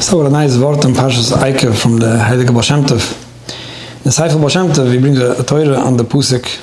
[0.00, 4.02] So what a nice word in Parshas Eike from the Heilige Baal Tov.
[4.02, 6.56] The Seifel Baal Shem Tov, he brings a, Teure on the Pusik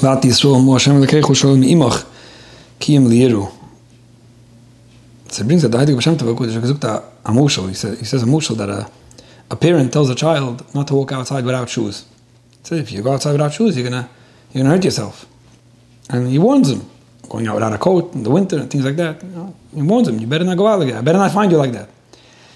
[0.00, 2.06] Vat Yisroel Mo Hashem Lekechu Shalom Imach
[2.80, 3.52] Kiyim Liyiru.
[5.28, 7.68] So he brings a the Heilige Baal Tov a mushal.
[7.68, 8.90] He says, he says a mushal that a,
[9.50, 12.06] a parent tells a child not to walk outside without shoes.
[12.62, 14.08] So if you go outside without shoes, you're gonna
[14.50, 15.26] you're gonna hurt yourself.
[16.08, 16.88] And he warns him,
[17.28, 19.22] going out without a coat in the winter and things like that.
[19.22, 20.98] You know, he warns him, you better not go out like that.
[20.98, 21.90] I better not find you like that.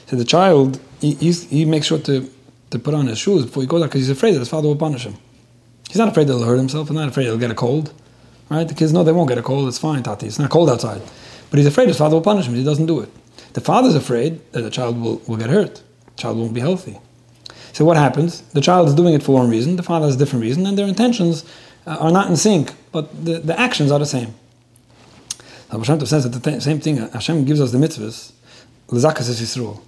[0.09, 2.31] So the child, he, he makes sure to,
[2.71, 4.67] to put on his shoes before he goes out because he's afraid that his father
[4.67, 5.17] will punish him.
[5.89, 6.89] He's not afraid that he'll hurt himself.
[6.89, 7.93] He's not afraid he'll get a cold.
[8.49, 8.67] Right?
[8.67, 9.69] The kids know they won't get a cold.
[9.69, 10.27] It's fine, Tati.
[10.27, 11.03] It's not cold outside.
[11.51, 12.55] But he's afraid his father will punish him.
[12.55, 13.11] He doesn't do it.
[13.53, 15.83] The father's afraid that the child will, will get hurt.
[16.17, 16.99] The child won't be healthy.
[17.75, 18.41] So what happens?
[18.53, 19.77] The child is doing it for one reason.
[19.77, 20.65] The father has a different reason.
[20.67, 21.45] And their intentions
[21.87, 22.73] uh, are not in sync.
[22.93, 24.35] But the, the actions are the same.
[25.71, 26.97] Hashem says that the same thing.
[26.97, 28.33] Hashem gives us the mitzvahs.
[28.91, 29.83] L'zakas is Yisroel.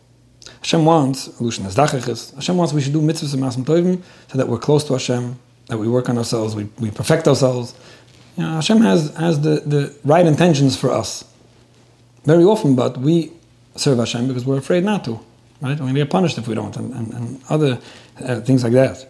[0.47, 4.85] Hashem wants, Hashem wants we should do mitzvahs and masim tovim so that we're close
[4.85, 7.75] to Hashem, that we work on ourselves, we, we perfect ourselves.
[8.37, 11.25] You know, Hashem has, has the, the right intentions for us.
[12.25, 13.33] Very often, but we
[13.77, 15.21] serve Hashem because we're afraid not to.
[15.61, 15.73] Right?
[15.73, 17.79] We're going to get punished if we don't, and, and, and other
[18.23, 19.07] uh, things like that.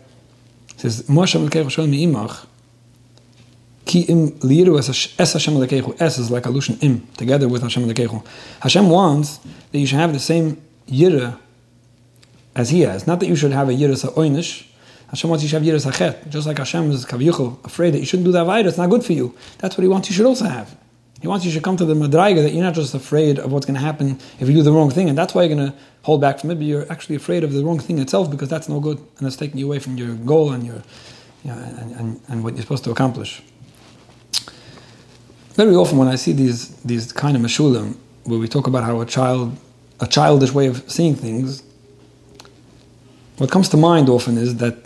[0.70, 1.05] It says,
[3.91, 4.87] Ki im liru es
[5.33, 6.00] Hashem lekechu.
[6.00, 8.25] Es is like a lushan im, together with Hashem lekechu.
[8.61, 9.39] Hashem wants
[9.72, 11.39] that you should have the same yira
[12.55, 13.06] as he has.
[13.06, 14.67] Not that you should have a yiras ha'oinish.
[15.09, 16.28] Hashem wants you to have yiras ha'chet.
[16.28, 18.67] Just like Hashem is kavyuchel, afraid that you shouldn't do that aveira.
[18.67, 19.34] It's not good for you.
[19.59, 20.77] That's what he wants you should also have.
[21.20, 23.67] He wants you to come to the madraiga that you're not just afraid of what's
[23.67, 25.77] going to happen if you do the wrong thing, and that's why you're going to
[26.03, 28.70] hold back from it, but you're actually afraid of the wrong thing itself because that's
[28.70, 30.83] no good, and it's taking you away from your goal and your,
[31.44, 33.42] you know, and, and, and what you're supposed to accomplish.
[35.55, 39.03] Very often when I see these these kind of mashulim, where we talk about how
[39.03, 39.55] a child
[40.01, 41.62] a childish way of seeing things,
[43.39, 44.77] what comes to mind often is that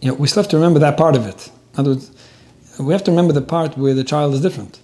[0.00, 1.50] you know, we still have to remember that part of it.
[1.74, 2.10] In other words,
[2.78, 4.80] we have to remember the part where the child is different.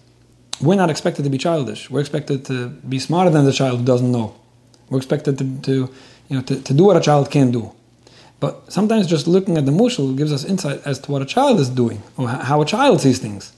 [0.60, 1.90] We're not expected to be childish.
[1.90, 4.34] We're expected to be smarter than the child who doesn't know.
[4.88, 5.72] We're expected to, to
[6.28, 7.72] you know, to, to do what a child can do.
[8.38, 11.60] But sometimes just looking at the mushal gives us insight as to what a child
[11.60, 13.52] is doing, or how a child sees things.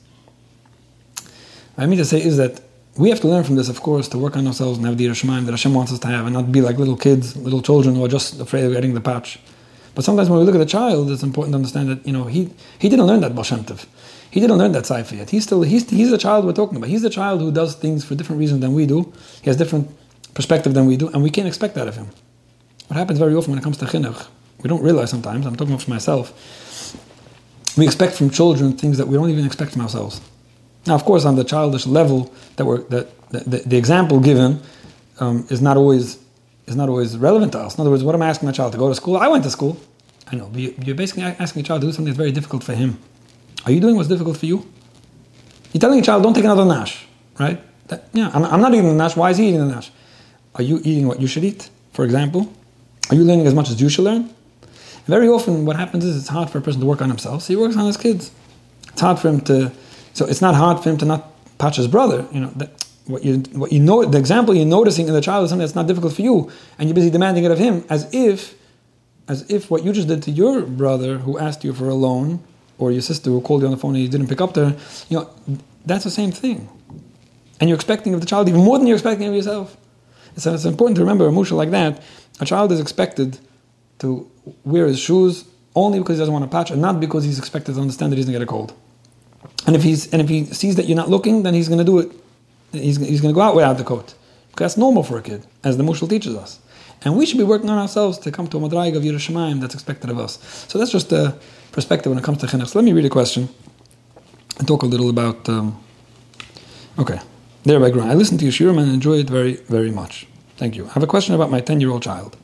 [1.75, 2.61] What I mean to say is that
[2.97, 5.07] we have to learn from this, of course, to work on ourselves and have the
[5.07, 7.63] yiras Shamayim that Hashem wants us to have, and not be like little kids, little
[7.63, 9.39] children who are just afraid of getting the patch.
[9.95, 12.25] But sometimes when we look at a child, it's important to understand that you know
[12.25, 13.45] he he didn't learn that Baal
[14.31, 15.31] He didn't learn that Saifa yet.
[15.31, 16.89] He's still he's he's the child we're talking about.
[16.89, 19.13] He's the child who does things for different reasons than we do.
[19.43, 19.91] He has different
[20.35, 22.09] perspective than we do, and we can't expect that of him.
[22.89, 24.27] What happens very often when it comes to chinuch,
[24.63, 25.47] we don't realize sometimes.
[25.47, 26.33] I'm talking about for myself.
[27.77, 30.21] We expect from children things that we don't even expect from ourselves.
[30.87, 34.61] Now, of course, on the childish level, that we're, that, the, the example given
[35.21, 36.19] um, is not always
[36.67, 37.75] is not always relevant to us.
[37.77, 39.17] In other words, what am I asking my child to go to school?
[39.17, 39.81] I went to school.
[40.31, 42.99] I know, you're basically asking a child to do something that's very difficult for him.
[43.67, 44.67] Are you doing what's difficult for you?
[45.73, 47.07] You're telling a child, don't take another nash,
[47.39, 47.61] right?
[47.89, 49.17] That, yeah, I'm, I'm, not eating the nash.
[49.17, 49.91] Why is he eating the nash?
[50.55, 52.53] Are you eating what you should eat, for example?
[53.11, 54.33] Are you learning as much as you should learn?
[55.07, 57.53] very often, what happens is it's hard for a person to work on himself, so
[57.53, 58.31] he works on his kids.
[58.89, 59.73] It's hard for him to
[60.13, 62.27] so it's not hard for him to not touch his brother.
[62.33, 65.45] You know, that what you what you know the example you're noticing in the child
[65.45, 68.13] is something that's not difficult for you, and you're busy demanding it of him as
[68.15, 68.55] if
[69.29, 72.43] as if what you just did to your brother who asked you for a loan,
[72.79, 74.77] or your sister who called you on the phone and you didn't pick up there,
[75.09, 75.31] you know,
[75.87, 76.69] that's the same thing.
[77.61, 79.77] And you're expecting of the child even more than you're expecting of yourself.
[80.37, 82.03] So it's important to remember a musha like that.
[82.41, 83.39] A child is expected
[84.01, 84.29] to
[84.65, 85.45] wear his shoes
[85.75, 88.17] only because he doesn't want to patch, and not because he's expected to understand that
[88.17, 88.75] he's going to get a cold.
[89.67, 91.85] And if he's and if he sees that you're not looking, then he's going to
[91.85, 92.13] do it.
[92.73, 94.15] He's, he's going to go out without the coat
[94.51, 96.59] because that's normal for a kid, as the Mushal teaches us.
[97.05, 99.61] And we should be working on ourselves to come to a madraig of yiras Shamayim
[99.61, 100.39] that's expected of us.
[100.69, 101.37] So that's just a
[101.73, 102.69] perspective when it comes to chinuch.
[102.69, 103.49] So let me read a question
[104.59, 105.49] and talk a little about.
[105.49, 105.83] Um,
[106.99, 107.19] okay,
[107.65, 108.09] there by Gruen.
[108.09, 110.27] I listened to your shiurim and enjoy it very, very much.
[110.57, 110.87] Thank you.
[110.87, 112.37] I have a question about my ten-year-old child.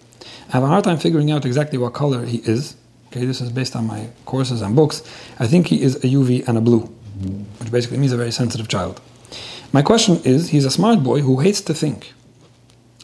[0.48, 2.76] I have a hard time figuring out exactly what color he is.
[3.08, 5.02] Okay, this is based on my courses and books.
[5.38, 6.92] I think he is a UV and a blue
[7.58, 9.00] which basically means a very sensitive child.
[9.72, 12.12] My question is he's a smart boy who hates to think.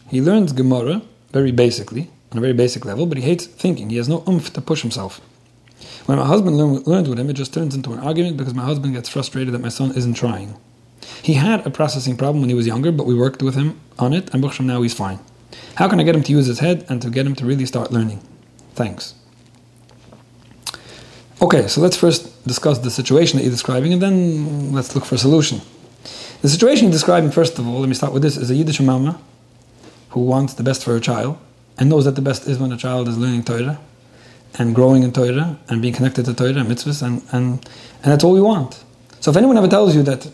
[0.08, 1.02] He learns Gemara
[1.34, 3.90] very basically, on a very basic level, but he hates thinking.
[3.90, 5.20] He has no oomph to push himself.
[6.06, 8.64] When my husband learn, learns with him, it just turns into an argument because my
[8.64, 10.56] husband gets frustrated that my son isn't trying.
[11.22, 14.12] He had a processing problem when he was younger, but we worked with him on
[14.12, 15.19] it, and now he's fine.
[15.75, 17.66] How can I get him to use his head and to get him to really
[17.66, 18.20] start learning?
[18.75, 19.14] Thanks.
[21.44, 25.17] Okay, so let's first discuss the situation that you're describing and then let's look for
[25.17, 25.61] a solution.
[26.41, 28.81] The situation you're describing, first of all, let me start with this, is a Yiddish
[28.81, 29.20] mama
[30.08, 31.37] who wants the best for her child
[31.76, 33.79] and knows that the best is when a child is learning Torah
[34.58, 37.62] and growing in Torah and being connected to Torah and mitzvahs, and, and,
[38.02, 38.82] and that's all we want.
[39.20, 40.26] So if anyone ever tells you that,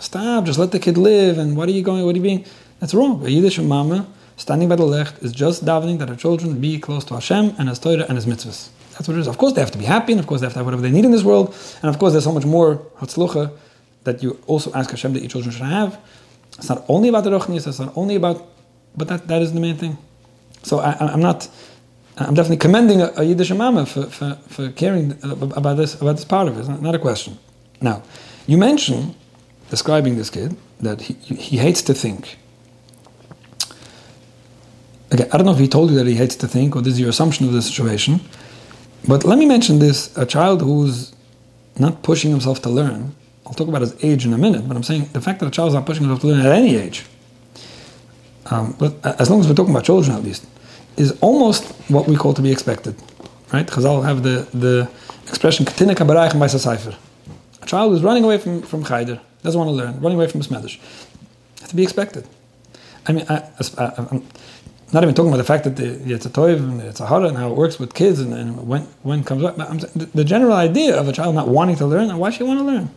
[0.00, 2.44] stop, just let the kid live, and what are you going, what are you being,
[2.80, 3.24] that's wrong.
[3.24, 7.04] A Yiddish mama standing by the left is just davening that her children be close
[7.04, 8.70] to Hashem and His Torah and His mitzvahs.
[8.96, 9.26] That's what it is.
[9.26, 10.82] Of course, they have to be happy, and of course, they have to have whatever
[10.82, 13.52] they need in this world, and of course, there's so much more hatzlucha
[14.04, 15.98] that you also ask Hashem that your children should have.
[16.56, 18.46] It's not only about the ruchnis, it's not only about,
[18.96, 19.98] but that, that is the main thing.
[20.62, 21.48] So I, I'm not,
[22.16, 26.16] I'm definitely commending a, a Yiddish mama for, for, for caring uh, about this, about
[26.16, 26.60] this part of it.
[26.60, 27.38] It's not, not a question.
[27.80, 28.02] Now,
[28.46, 29.14] you mentioned,
[29.68, 32.38] describing this kid, that he, he hates to think.
[35.12, 36.94] Okay, I don't know if he told you that he hates to think, or this
[36.94, 38.20] is your assumption of the situation.
[39.08, 41.14] But let me mention this a child who's
[41.78, 43.14] not pushing himself to learn.
[43.46, 45.50] I'll talk about his age in a minute, but I'm saying the fact that a
[45.50, 47.06] child is not pushing himself to learn at any age,
[48.46, 50.46] um, but as long as we're talking about children at least,
[50.96, 52.96] is almost what we call to be expected.
[53.52, 53.66] Right?
[53.66, 54.90] Chazal have the, the
[55.28, 55.70] expression, a
[57.66, 60.50] child is running away from, from Chayder, doesn't want to learn, running away from his.
[60.50, 62.26] It's to be expected.
[63.06, 63.48] I mean, I,
[63.78, 64.26] am
[64.92, 67.26] not even talking about the fact that the, it's a toiv and it's a hara
[67.26, 69.56] and how it works with kids and, and when when comes up.
[69.56, 72.46] But the, the, general idea of a child not wanting to learn, why should you
[72.46, 72.90] want to learn?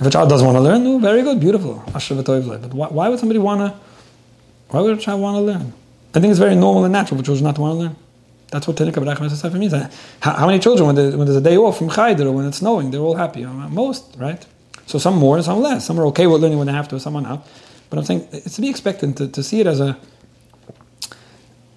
[0.00, 1.82] If a child doesn't want to learn, no, very good, beautiful.
[1.92, 3.78] But why, why would somebody want to?
[4.68, 5.72] Why would a child want to learn?
[6.14, 7.96] I think it's very normal and natural for children not to want to learn.
[8.50, 9.72] That's what Tenik Abraham means.
[10.20, 12.58] How, how many children, when, when, there's a day off from Chayder or when it's
[12.58, 13.44] snowing, they're all happy?
[13.44, 14.44] Uh, most, right?
[14.86, 15.84] So some more and some less.
[15.84, 17.46] Some are okay with learning when they have to, some are not.
[17.90, 19.98] But I'm saying it's to be expected to, to see it as a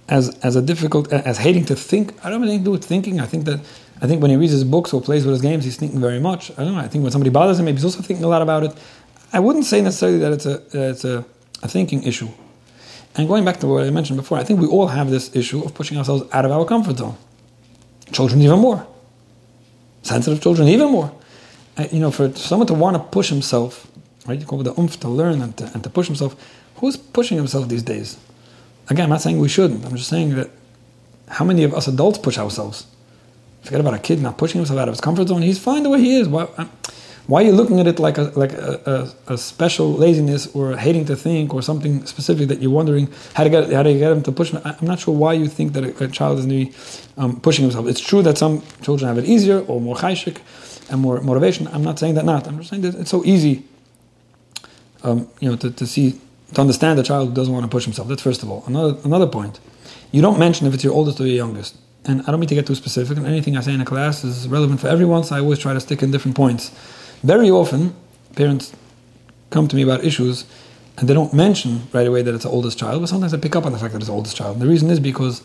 [0.09, 2.13] as as a difficult as hating to think.
[2.23, 3.19] I don't to do with thinking.
[3.19, 3.59] I think that
[4.01, 6.19] I think when he reads his books or plays with his games, he's thinking very
[6.19, 6.51] much.
[6.51, 6.79] I don't know.
[6.79, 8.73] I think when somebody bothers him, maybe he's also thinking a lot about it.
[9.33, 11.25] I wouldn't say necessarily that it's a it's a,
[11.63, 12.29] a thinking issue.
[13.15, 15.63] And going back to what I mentioned before, I think we all have this issue
[15.63, 17.17] of pushing ourselves out of our comfort zone.
[18.11, 18.85] Children even more.
[20.03, 21.11] Sensitive children even more.
[21.77, 23.87] Uh, you know, for someone to want to push himself,
[24.27, 24.39] right?
[24.39, 26.35] You call it the umph to learn and to, and to push himself.
[26.75, 28.17] Who's pushing himself these days?
[28.89, 29.85] Again, I'm not saying we shouldn't.
[29.85, 30.49] I'm just saying that
[31.27, 32.87] how many of us adults push ourselves?
[33.63, 35.41] Forget about a kid not pushing himself out of his comfort zone.
[35.41, 36.29] He's fine the way he is.
[36.29, 36.45] Why,
[37.27, 40.77] why are you looking at it like a like a, a, a, special laziness or
[40.77, 44.11] hating to think or something specific that you're wondering how to get how to get
[44.13, 44.53] him to push?
[44.53, 46.71] I'm not sure why you think that a, a child is maybe
[47.17, 47.87] um, pushing himself.
[47.87, 50.37] It's true that some children have it easier or more chayshik
[50.89, 51.67] and more motivation.
[51.67, 52.47] I'm not saying that not.
[52.47, 53.65] I'm just saying that it's so easy,
[55.03, 56.21] um, you know, to, to see
[56.53, 58.07] to understand a child who doesn't want to push himself.
[58.07, 58.63] That's first of all.
[58.67, 59.59] Another another point.
[60.11, 61.77] You don't mention if it's your oldest or your youngest.
[62.05, 64.23] And I don't mean to get too specific, and anything I say in a class
[64.23, 66.71] is relevant for everyone, so I always try to stick in different points.
[67.21, 67.93] Very often,
[68.35, 68.73] parents
[69.49, 70.45] come to me about issues
[70.97, 73.55] and they don't mention right away that it's the oldest child, but sometimes I pick
[73.55, 74.53] up on the fact that it's the oldest child.
[74.53, 75.43] And the reason is because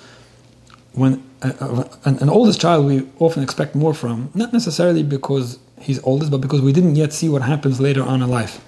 [0.94, 6.02] when uh, an, an, oldest child we often expect more from, not necessarily because he's
[6.04, 8.64] oldest, but because we didn't yet see what happens later on in life.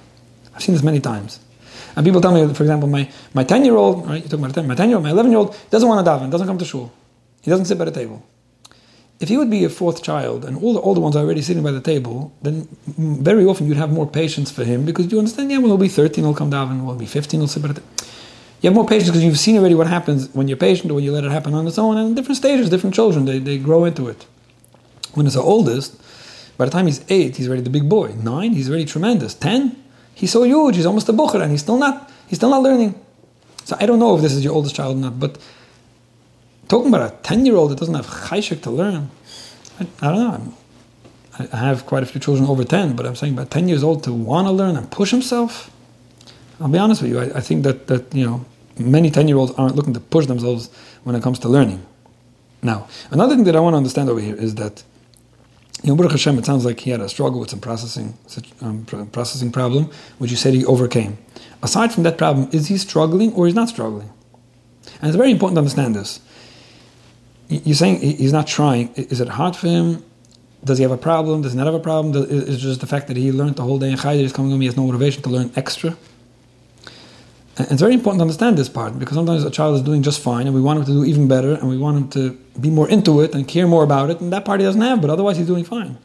[0.55, 1.41] I've seen this many times.
[1.97, 4.55] And people tell me, for example, my, my 10 year old, right, you talking about
[4.55, 6.59] 10, my 10 year old, my 11 year old doesn't want to daven, doesn't come
[6.59, 6.93] to shul.
[7.43, 8.25] He doesn't sit by the table.
[9.21, 11.63] If he would be a fourth child and all the older ones are already sitting
[11.63, 15.51] by the table, then very often you'd have more patience for him because you understand,
[15.51, 17.75] yeah, well, he'll be 13, he'll come down, he'll be 15, he'll sit by the
[17.75, 17.89] table.
[18.61, 21.05] You have more patience because you've seen already what happens when you're patient or when
[21.05, 21.99] you let it happen on its own.
[21.99, 24.27] And different stages, different children, they, they grow into it.
[25.13, 26.01] When it's the oldest,
[26.57, 28.15] by the time he's eight, he's already the big boy.
[28.15, 29.35] Nine, he's already tremendous.
[29.35, 29.84] Ten,
[30.15, 32.95] he's so huge, he's almost a bucher, and he's still not, he's still not learning.
[33.65, 35.39] So I don't know if this is your oldest child or not, but
[36.69, 39.11] talking about a 10 year old that doesn't have chayshik to learn,
[39.81, 40.31] I, I don't know.
[40.31, 43.83] I'm, I have quite a few children over 10, but I'm saying about 10 years
[43.83, 45.71] old to want to learn and push himself.
[46.61, 48.45] I'll be honest with you, I, I think that, that, you know,
[48.79, 50.71] many 10 year olds aren't looking to push themselves
[51.03, 51.85] when it comes to learning.
[52.63, 54.83] Now, another thing that I want to understand over here is that,
[55.85, 58.17] you know, Baruch Hashem, it sounds like he had a struggle with some processing,
[58.63, 61.19] um, processing problem, which you said he overcame.
[61.63, 64.11] Aside from that problem, is he struggling or he's not struggling?
[65.03, 66.21] And it's very important to understand this.
[67.49, 68.95] You're saying he's not trying.
[68.95, 70.03] Is it hard for him?
[70.65, 71.43] Does he have a problem?
[71.43, 72.15] Does he not have a problem?
[72.31, 74.53] Is it just the fact that he learned the whole day in Chayder, he's coming
[74.53, 75.95] home, he has no motivation to learn extra?
[77.57, 80.21] And it's very important to understand this part because sometimes a child is doing just
[80.21, 82.69] fine and we want him to do even better and we want him to be
[82.69, 85.11] more into it and care more about it, and that part he doesn't have, but
[85.11, 85.97] otherwise he's doing fine.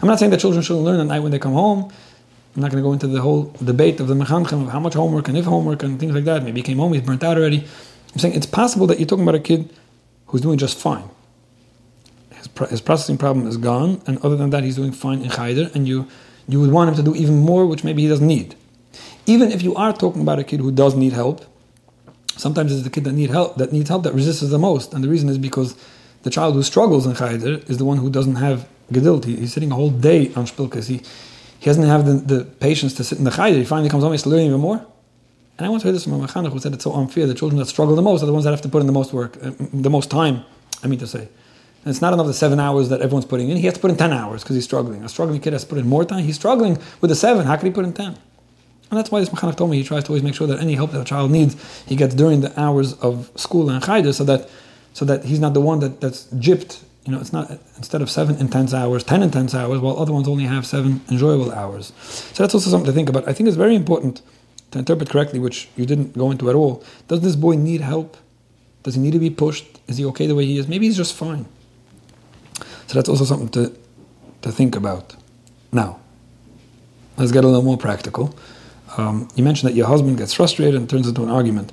[0.00, 1.92] I'm not saying that children shouldn't learn at night when they come home.
[2.54, 4.94] I'm not going to go into the whole debate of the mechanchem of how much
[4.94, 6.44] homework and if homework and things like that.
[6.44, 7.64] Maybe he came home, he's burnt out already.
[8.12, 9.72] I'm saying it's possible that you're talking about a kid
[10.26, 11.08] who's doing just fine.
[12.34, 15.74] His, his processing problem is gone, and other than that, he's doing fine in Chayder,
[15.74, 16.08] and you,
[16.46, 18.54] you would want him to do even more, which maybe he doesn't need.
[19.26, 21.46] Even if you are talking about a kid who does need help,
[22.36, 25.04] Sometimes it's the kid that need help that needs help that resists the most, and
[25.04, 25.76] the reason is because
[26.22, 29.24] the child who struggles in Chayder is the one who doesn't have geduld.
[29.24, 30.88] He, he's sitting a whole day on Spilkas.
[30.88, 31.02] He
[31.58, 33.58] he doesn't have the, the patience to sit in the Chayder.
[33.58, 34.84] He finally comes home, he's learning even more.
[35.58, 37.26] And I once heard this from a mechanech who said it's so unfair.
[37.26, 38.92] The children that struggle the most are the ones that have to put in the
[38.92, 40.44] most work, uh, the most time.
[40.82, 41.20] I mean to say.
[41.84, 43.56] And it's not enough the seven hours that everyone's putting in.
[43.58, 45.04] He has to put in ten hours because he's struggling.
[45.04, 46.24] A struggling kid has to put in more time.
[46.24, 47.46] He's struggling with the seven.
[47.46, 48.16] How can he put in ten?
[48.92, 50.74] And that's why this mechanech told me he tries to always make sure that any
[50.74, 51.56] help that a child needs,
[51.86, 54.50] he gets during the hours of school and chayda, so that
[54.92, 56.82] so that he's not the one that, that's gypped.
[57.06, 60.28] You know, it's not instead of seven intense hours, ten intense hours, while other ones
[60.28, 61.94] only have seven enjoyable hours.
[62.34, 63.26] So that's also something to think about.
[63.26, 64.20] I think it's very important
[64.72, 66.84] to interpret correctly, which you didn't go into at all.
[67.08, 68.18] Does this boy need help?
[68.82, 69.80] Does he need to be pushed?
[69.88, 70.68] Is he okay the way he is?
[70.68, 71.46] Maybe he's just fine.
[72.88, 73.74] So that's also something to,
[74.42, 75.16] to think about.
[75.72, 75.98] Now,
[77.16, 78.34] let's get a little more practical.
[78.96, 81.72] Um, you mentioned that your husband gets frustrated and turns into an argument.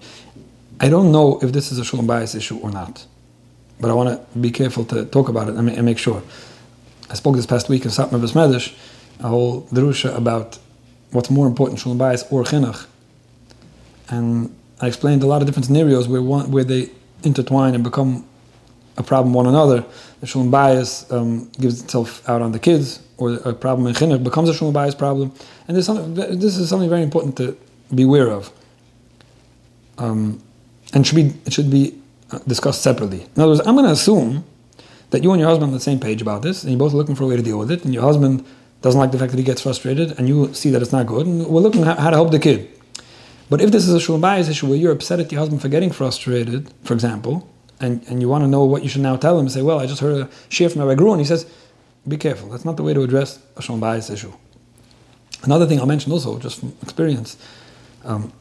[0.80, 3.06] I don't know if this is a shalom bayis issue or not,
[3.80, 6.24] but I want to be careful to talk about it and, and make sure.
[7.10, 8.78] I spoke this past week in Satmar Besmedish,
[9.20, 10.58] a whole drusha about
[11.12, 12.86] what's more important, shalom bayis or chinuch.
[14.10, 16.90] And I explained a lot of different scenarios where one, where they
[17.24, 18.26] intertwine and become
[18.96, 19.84] a problem one another.
[20.22, 24.24] The shalom bayis um, gives itself out on the kids, or a problem in chinuch
[24.24, 25.34] becomes a shalom bayis problem.
[25.68, 27.58] And this, this is something very important to
[27.94, 28.52] be aware of.
[29.98, 30.42] Um,
[30.94, 32.00] and should be, it should be
[32.32, 33.22] uh, discussed separately.
[33.22, 34.46] In other words, I'm going to assume
[35.10, 36.94] that you and your husband are on the same page about this, and you're both
[36.94, 38.46] looking for a way to deal with it, and your husband
[38.82, 41.26] doesn't like the fact that he gets frustrated, and you see that it's not good,
[41.28, 42.70] and we're looking how to help the kid.
[43.50, 45.68] But if this is a shalom bayis issue where you're upset at your husband for
[45.68, 47.50] getting frustrated, for example,
[47.82, 49.86] and, and you want to know what you should now tell him, say, well, I
[49.86, 51.46] just heard a shiur from Rabbi Gruen, he says,
[52.10, 52.50] be careful.
[52.50, 54.34] That's not the way to address a shalom bayis issue.
[55.44, 57.38] Another thing I'll mention also, just from experience,
[58.04, 58.34] um,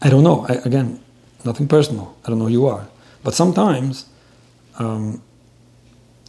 [0.00, 0.46] I don't know.
[0.48, 1.00] I, again,
[1.44, 2.16] nothing personal.
[2.24, 2.86] I don't know who you are,
[3.22, 4.06] but sometimes
[4.78, 5.22] um,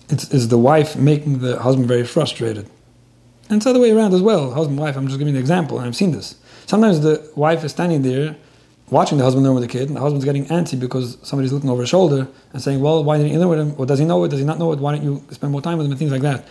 [0.10, 2.70] it's, it's the wife making the husband very frustrated,
[3.48, 4.52] and it's the other way around as well.
[4.52, 4.98] Husband, wife.
[4.98, 6.36] I'm just giving an example, and I've seen this.
[6.66, 8.36] Sometimes the wife is standing there
[8.92, 11.70] watching the husband learn with the kid, and the husband's getting antsy because somebody's looking
[11.70, 13.76] over his shoulder and saying, "Well, why didn't you learn with him?
[13.78, 14.30] Or does he know it?
[14.30, 14.80] Does he not know it?
[14.80, 16.46] Why don't you spend more time with him?" and things like that.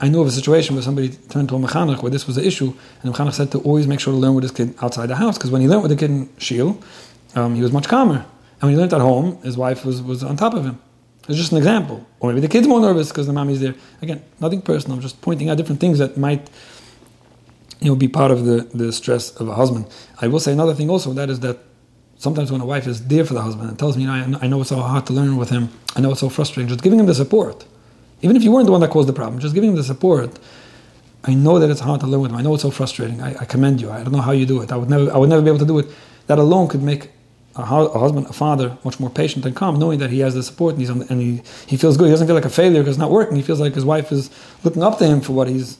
[0.00, 2.46] I knew of a situation where somebody turned to a mechanech where this was the
[2.46, 5.06] issue, and the mechanech said to always make sure to learn with his kid outside
[5.06, 6.80] the house, because when he learned with the kid in Shiel,
[7.34, 8.24] um, he was much calmer.
[8.60, 10.80] And when he learned at home, his wife was, was on top of him.
[11.28, 12.06] It's just an example.
[12.18, 13.74] Or maybe the kid's more nervous because the mommy's there.
[14.02, 14.96] Again, nothing personal.
[14.96, 16.48] I'm just pointing out different things that might
[17.80, 19.86] you know, be part of the, the stress of a husband.
[20.20, 21.58] I will say another thing also, that is that
[22.16, 24.46] sometimes when a wife is there for the husband and tells me, you know, I
[24.46, 27.00] know it's so hard to learn with him, I know it's so frustrating, just giving
[27.00, 27.64] him the support
[28.22, 30.38] even if you weren't the one that caused the problem, just giving them the support.
[31.22, 32.38] I know that it's hard to live with Them.
[32.38, 33.20] I know it's so frustrating.
[33.20, 33.90] I, I, commend you.
[33.90, 34.72] I don't know how you do it.
[34.72, 35.86] I would never, I would never be able to do it.
[36.28, 37.10] That alone could make
[37.56, 40.42] a, a husband, a father, much more patient and calm, knowing that he has the
[40.42, 42.06] support and, he's on, and he, he feels good.
[42.06, 43.36] He doesn't feel like a failure because it's not working.
[43.36, 44.30] He feels like his wife is
[44.64, 45.76] looking up to him for what he's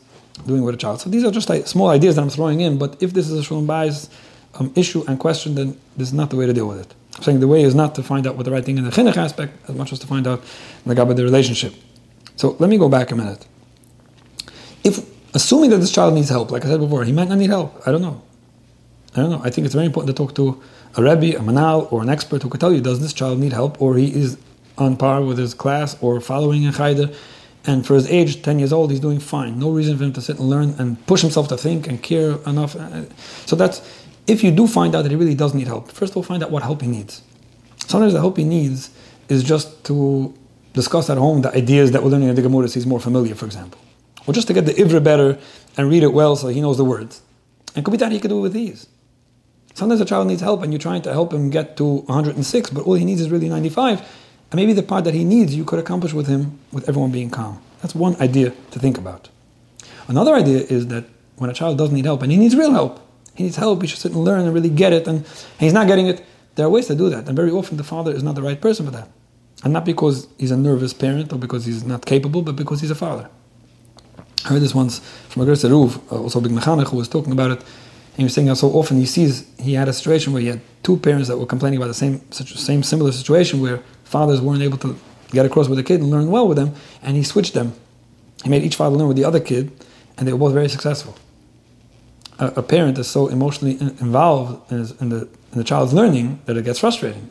[0.47, 1.01] doing with a child.
[1.01, 2.79] So these are just like small ideas that I'm throwing in.
[2.79, 4.11] But if this is a shalom bayis
[4.55, 6.95] um, issue and question, then this is not the way to deal with it.
[7.17, 8.91] I'm saying the way is not to find out what the right thing in the
[8.91, 10.43] chinuch aspect, as much as to find out
[10.85, 11.75] the the relationship.
[12.41, 13.47] So let me go back a minute.
[14.83, 14.95] If
[15.35, 17.87] assuming that this child needs help, like I said before, he might not need help.
[17.87, 18.23] I don't know.
[19.15, 19.43] I don't know.
[19.45, 20.59] I think it's very important to talk to
[20.97, 23.53] a rebbe, a menahel, or an expert who could tell you does this child need
[23.53, 24.39] help, or he is
[24.79, 27.15] on par with his class, or following a chayda,
[27.67, 29.59] and for his age, ten years old, he's doing fine.
[29.59, 32.39] No reason for him to sit and learn and push himself to think and care
[32.47, 32.75] enough.
[32.75, 33.05] Uh,
[33.45, 33.83] so that's
[34.27, 35.93] if you do find out that he really does need help.
[35.93, 37.21] First of all, find out what help he needs.
[37.87, 38.89] Sometimes the help he needs
[39.29, 40.33] is just to
[40.73, 43.47] discuss at home the ideas that we're learning in the Gemara he's more familiar, for
[43.47, 43.81] example.
[44.27, 45.39] Or just to get the Ivra better
[45.77, 47.23] and read it well so he knows the words.
[47.75, 48.87] And could be that he could do it with these.
[49.75, 52.85] Sometimes a child needs help and you're trying to help him get to 106, but
[52.85, 54.01] all he needs is really 95.
[54.01, 57.31] And maybe the part that he needs you could accomplish with him with everyone being
[57.31, 57.63] calm.
[57.81, 59.29] That's one idea to think about.
[60.09, 61.05] Another idea is that
[61.37, 63.01] when a child doesn't need help and he needs real help,
[63.35, 65.73] he needs help, he should sit and learn and really get it, and, and he's
[65.73, 66.25] not getting it,
[66.57, 67.27] there are ways to do that.
[67.27, 69.09] And very often the father is not the right person for that.
[69.63, 72.91] And not because he's a nervous parent or because he's not capable, but because he's
[72.91, 73.29] a father.
[74.45, 77.33] I heard this once from a Gersa Ruv, uh, also big mechanech, who was talking
[77.33, 77.59] about it.
[77.59, 80.49] And he was saying how so often he sees he had a situation where he
[80.49, 84.41] had two parents that were complaining about the same such, same similar situation where fathers
[84.41, 84.99] weren't able to
[85.31, 87.75] get across with the kid and learn well with them, and he switched them.
[88.43, 89.71] He made each father learn with the other kid,
[90.17, 91.15] and they were both very successful.
[92.39, 96.41] A, a parent is so emotionally involved in, his, in, the, in the child's learning
[96.47, 97.31] that it gets frustrating.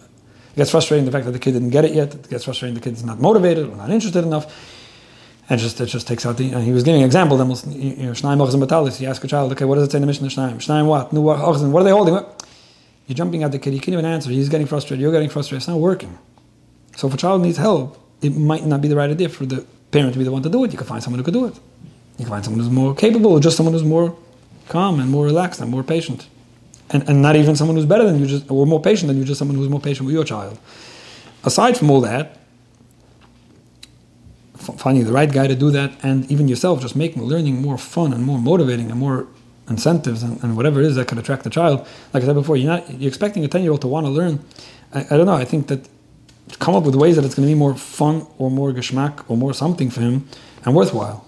[0.51, 2.13] It gets frustrating the fact that the kid didn't get it yet.
[2.13, 4.45] It gets frustrating the kid's not motivated or not interested enough.
[5.49, 6.51] And just it just takes out the.
[6.51, 7.37] Know, he was giving an example.
[7.37, 8.99] Then you know, Shnaim Ochzen Batalis.
[8.99, 10.55] You ask a child, okay, what does it say in the Mishnah Shnaim?
[10.55, 11.11] Shnaim what?
[11.11, 11.21] Nu.
[11.21, 12.23] What are they holding?
[13.07, 15.61] You're jumping at the kid, you can't even answer, he's getting frustrated, you're getting frustrated,
[15.61, 16.15] it's not working.
[16.95, 19.65] So if a child needs help, it might not be the right idea for the
[19.89, 20.71] parent to be the one to do it.
[20.71, 21.55] You can find someone who could do it.
[22.19, 24.15] You can find someone who's more capable, or just someone who's more
[24.67, 26.27] calm and more relaxed and more patient.
[26.91, 29.23] And, and not even someone who's better than you, just or more patient than you,
[29.23, 30.57] just someone who's more patient with your child.
[31.43, 32.39] Aside from all that,
[34.77, 38.11] finding the right guy to do that, and even yourself, just making learning more fun
[38.11, 39.27] and more motivating and more
[39.69, 41.87] incentives and, and whatever it is that could attract the child.
[42.13, 44.11] Like I said before, you're not you're expecting a ten year old to want to
[44.11, 44.43] learn.
[44.93, 45.35] I, I, don't know.
[45.35, 45.87] I think that
[46.59, 49.37] come up with ways that it's going to be more fun or more geschmack or
[49.37, 50.27] more something for him
[50.65, 51.25] and worthwhile.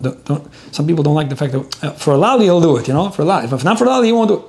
[0.00, 2.76] Don't, don't, some people don't like the fact that uh, for a lolly he'll do
[2.76, 2.88] it.
[2.88, 3.46] You know, for a lolly.
[3.46, 4.44] If not for a lolly, he won't do it.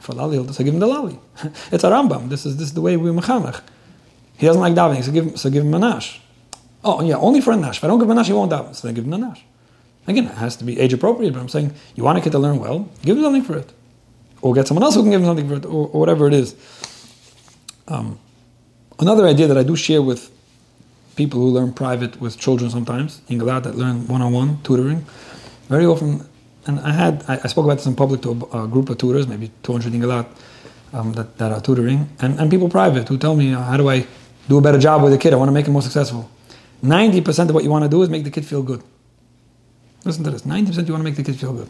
[0.00, 1.18] For lolly, he'll just give him the Lali.
[1.72, 2.28] it's a Rambam.
[2.28, 3.60] This is this is the way we mechanech.
[4.36, 6.20] He doesn't like davening, so give him so give him a nash.
[6.82, 7.78] Oh yeah, only for a nash.
[7.78, 8.74] If I don't give him a nash, he won't daven.
[8.74, 9.44] So then give him a nash.
[10.06, 12.38] Again, it has to be age appropriate, but I'm saying you want a kid to
[12.38, 13.72] learn well, give him something for it.
[14.42, 16.32] Or get someone else who can give him something for it, or, or whatever it
[16.32, 16.56] is.
[17.86, 18.18] Um,
[18.98, 20.30] another idea that I do share with
[21.16, 25.04] people who learn private with children sometimes, in Galad that learn one-on-one tutoring,
[25.68, 26.26] very often,
[26.66, 28.98] and I had, I, I spoke about this in public to a, a group of
[28.98, 30.26] tutors, maybe 200 in Galad,
[30.92, 34.06] um, that, that are tutoring, and, and people private who tell me, how do I
[34.48, 35.32] do a better job with a kid?
[35.32, 36.28] I want to make him more successful.
[36.82, 38.82] 90% of what you want to do is make the kid feel good.
[40.04, 41.68] Listen to this 90% you want to make the kid feel good.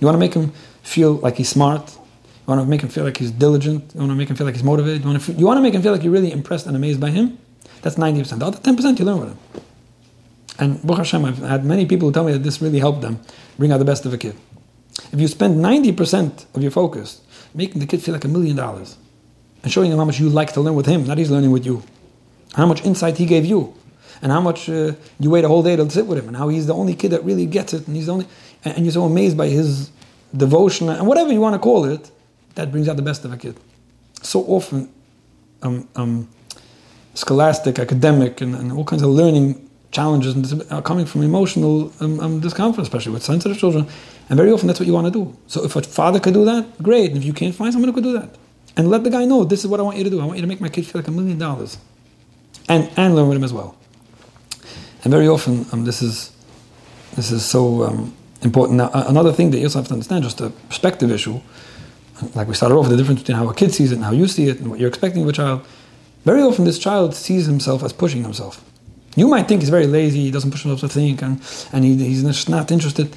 [0.00, 1.94] You want to make him feel like he's smart.
[1.94, 3.92] You want to make him feel like he's diligent.
[3.94, 5.02] You want to make him feel like he's motivated.
[5.02, 7.00] You want to, you want to make him feel like you're really impressed and amazed
[7.00, 7.38] by him.
[7.82, 8.38] That's 90%.
[8.38, 9.38] The other 10% you learn with him.
[10.58, 13.20] And Baruch Hashem, I've had many people tell me that this really helped them
[13.58, 14.36] bring out the best of a kid.
[15.12, 17.20] If you spend 90% of your focus
[17.54, 18.96] making the kid feel like a million dollars
[19.62, 21.64] and showing him how much you like to learn with him, not he's learning with
[21.64, 21.82] you,
[22.54, 23.74] how much insight he gave you,
[24.20, 26.48] and how much uh, you wait a whole day to sit with him, and how
[26.48, 28.26] he's the only kid that really gets it, and he's the only,
[28.64, 29.90] and, and you're so amazed by his
[30.36, 32.10] devotion and whatever you want to call it,
[32.54, 33.58] that brings out the best of a kid.
[34.22, 34.92] So often,
[35.62, 36.28] um, um,
[37.14, 42.40] scholastic, academic, and, and, all kinds of learning challenges are coming from emotional um, um,
[42.40, 43.86] discomfort, especially with sensitive children.
[44.28, 45.36] And very often, that's what you want to do.
[45.46, 47.10] So, if a father could do that, great.
[47.10, 48.30] And if you can't find someone who could do that,
[48.76, 50.20] and let the guy know this is what I want you to do.
[50.20, 51.78] I want you to make my kid feel like a million dollars,
[52.68, 53.76] and and learn with him as well.
[55.04, 56.32] And very often, um, this is
[57.16, 58.76] this is so um, important.
[58.76, 61.40] Now, another thing that you also have to understand, just a perspective issue,
[62.34, 64.28] like we started off the difference between how a kid sees it and how you
[64.28, 65.66] see it and what you're expecting of a child.
[66.24, 68.62] Very often, this child sees himself as pushing himself.
[69.18, 71.40] You might think he's very lazy, he doesn't push himself to think, and,
[71.72, 73.14] and he, he's just not interested.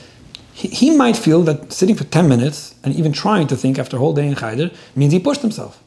[0.54, 3.98] He, he might feel that sitting for 10 minutes and even trying to think after
[3.98, 5.82] a whole day in Chayder means he pushed himself.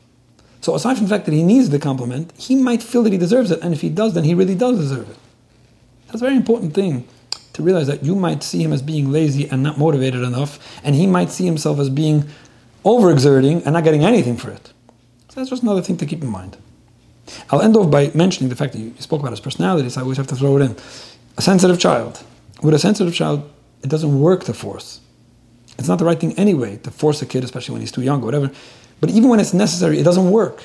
[0.60, 3.18] So, aside from the fact that he needs the compliment, he might feel that he
[3.18, 5.16] deserves it, and if he does, then he really does deserve it.
[6.06, 7.06] That's a very important thing
[7.52, 10.94] to realize that you might see him as being lazy and not motivated enough, and
[10.94, 12.24] he might see himself as being
[12.84, 14.72] overexerting and not getting anything for it.
[15.28, 16.56] So that's just another thing to keep in mind.
[17.50, 20.02] I'll end off by mentioning the fact that you spoke about his personality, so I
[20.02, 20.76] always have to throw it in.
[21.36, 22.22] A sensitive child.
[22.62, 23.50] With a sensitive child,
[23.82, 25.00] it doesn't work to force.
[25.78, 28.22] It's not the right thing anyway to force a kid, especially when he's too young
[28.22, 28.50] or whatever.
[29.00, 30.64] But even when it's necessary, it doesn't work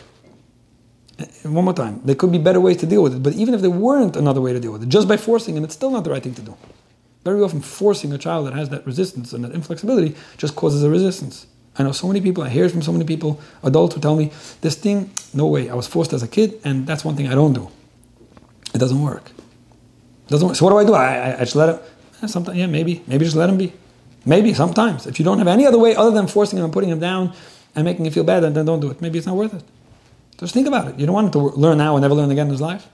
[1.44, 3.62] one more time, there could be better ways to deal with it, but even if
[3.62, 6.04] there weren't another way to deal with it, just by forcing him, it's still not
[6.04, 6.56] the right thing to do.
[7.26, 10.90] Very often, forcing a child that has that resistance and that inflexibility just causes a
[10.90, 11.48] resistance.
[11.80, 14.32] I know so many people, I hear from so many people, adults who tell me,
[14.60, 17.36] this thing, no way, I was forced as a kid, and that's one thing I
[17.36, 17.70] don't do.
[18.74, 19.32] It doesn't work.
[20.28, 20.58] It doesn't work.
[20.58, 20.94] So what do I do?
[20.94, 21.82] I, I, I just let it,
[22.22, 23.72] eh, sometimes, yeah, maybe, maybe just let him be.
[24.26, 25.08] Maybe, sometimes.
[25.08, 27.34] If you don't have any other way other than forcing him and putting him down
[27.76, 29.02] and making him feel bad, then, then don't do it.
[29.02, 29.64] Maybe it's not worth it.
[30.38, 31.00] Just think about it.
[31.00, 32.90] You don't want to learn now and never learn again in his life.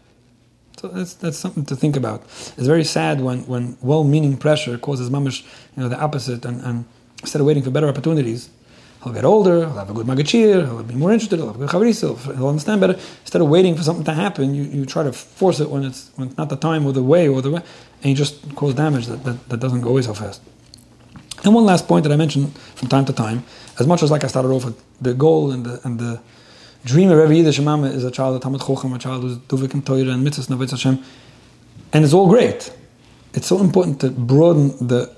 [0.77, 2.21] So that's, that's something to think about.
[2.23, 5.43] It's very sad when, when well-meaning pressure causes mamish,
[5.75, 6.85] you know, the opposite, and, and
[7.21, 8.49] instead of waiting for better opportunities,
[9.05, 11.59] he'll get older, he'll have a good magachir, he'll be more interested, he'll have a
[11.59, 12.93] good chavrusa, he'll understand better.
[13.21, 16.11] Instead of waiting for something to happen, you, you try to force it when it's,
[16.15, 17.61] when it's not the time or the way or the way,
[18.01, 20.41] and you just cause damage that, that, that doesn't go away so fast.
[21.43, 23.43] And one last point that I mention from time to time,
[23.79, 26.19] as much as like I started off with the goal and the, and the
[26.83, 29.75] dream of every Yiddish mama is a child of Talmud Chochem, a child who's Duvik
[29.75, 31.03] and Torah and Mitzvahs Navetz Hashem.
[31.93, 32.73] And it's all great.
[33.35, 35.15] It's so important to broaden the,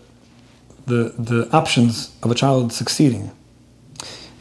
[0.86, 3.32] the, the options of a child succeeding.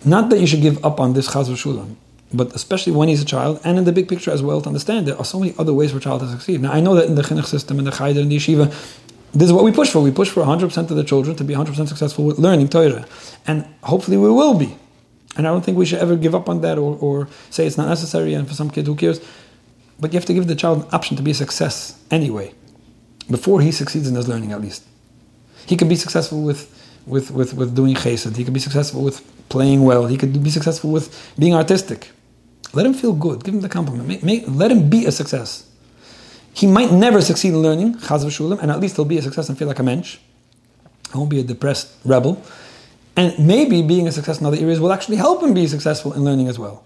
[0.07, 1.97] Not that you should give up on this Chaz Shulam,
[2.33, 5.09] but especially when he's a child, and in the big picture as well, to understand
[5.09, 6.63] there are so many other ways for a child to succeed.
[6.63, 8.69] Now, I know that in the chinuch system, in the Chayder, in the yeshiva,
[9.33, 10.01] this is what we push for.
[10.01, 13.05] We push for 100% of the children to be 100% successful with learning Torah.
[13.49, 14.77] And hopefully we will be.
[15.37, 17.77] And I don't think we should ever give up on that or, or say it's
[17.77, 19.21] not necessary and for some kid, who cares?
[20.01, 22.55] But you have to give the child an option to be a success anyway,
[23.31, 24.85] before he succeeds in his learning at least.
[25.67, 26.73] He can be successful with,
[27.07, 30.07] with, with, with doing chesed, he can be successful with playing well.
[30.07, 32.11] He could be successful with being artistic.
[32.73, 33.45] Let him feel good.
[33.45, 34.23] Give him the compliment.
[34.23, 35.69] Make, let him be a success.
[36.53, 39.49] He might never succeed in learning, chaz v'shulim, and at least he'll be a success
[39.49, 40.19] and feel like a mensch.
[41.13, 42.43] He won't be a depressed rebel.
[43.17, 46.25] And maybe being a success in other areas will actually help him be successful in
[46.25, 46.85] learning as well.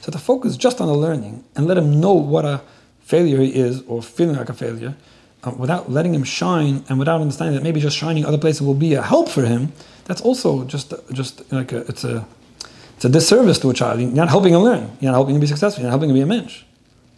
[0.00, 2.62] So to focus just on the learning and let him know what a
[3.00, 4.96] failure he is or feeling like a failure,
[5.44, 8.74] uh, without letting him shine and without understanding that maybe just shining other places will
[8.74, 9.72] be a help for him,
[10.08, 12.26] that's also just just like a, it's a
[12.96, 14.00] it's a disservice to a child.
[14.00, 14.90] You're not helping him learn.
[14.98, 15.82] You're not helping him be successful.
[15.82, 16.64] You're not helping him be a mensch.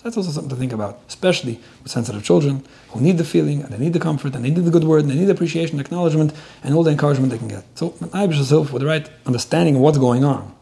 [0.02, 3.70] That's also something to think about, especially with sensitive children who need the feeling and
[3.72, 6.32] they need the comfort and they need the good word and they need appreciation, acknowledgement,
[6.64, 7.64] and all the encouragement they can get.
[7.74, 10.54] So I yourself with the right understanding of what's going on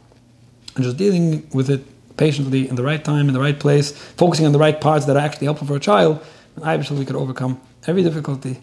[0.75, 1.85] and just dealing with it
[2.17, 5.17] patiently in the right time, in the right place, focusing on the right parts that
[5.17, 6.25] are actually helpful for a child,
[6.63, 8.59] I we could overcome every difficulty.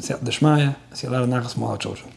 [0.00, 2.12] See the Shmaya, see a lot of nachas small children.